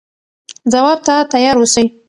ځواب 0.73 0.99
ته 1.07 1.15
تیار 1.31 1.55
اوسئ. 1.59 1.85